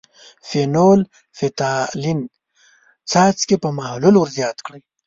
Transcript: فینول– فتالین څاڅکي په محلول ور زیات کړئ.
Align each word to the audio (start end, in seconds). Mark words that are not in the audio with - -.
فینول– 0.49 0.99
فتالین 1.37 2.19
څاڅکي 3.11 3.55
په 3.63 3.69
محلول 3.77 4.15
ور 4.17 4.29
زیات 4.37 4.57
کړئ. 4.65 4.79